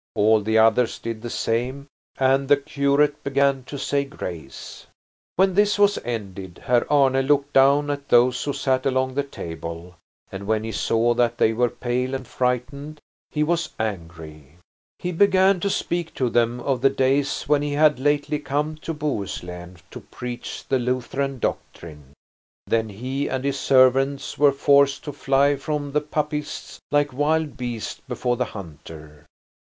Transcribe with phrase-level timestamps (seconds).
[0.15, 1.85] All the others did the same,
[2.17, 4.87] and the curate began to say grace.
[5.35, 9.95] When this was ended, Herr Arne looked down at those who sat along the table,
[10.31, 12.97] and when he saw that they were pale and frightened,
[13.29, 14.55] he was angry.
[14.97, 18.95] He began to speak to them of the days when he had lately come to
[18.95, 22.13] Bohuslen to preach the Lutheran doctrine.
[22.65, 28.01] Then he and his servants were forced to fly from the Papists like wild beasts
[28.07, 29.27] before the hunter.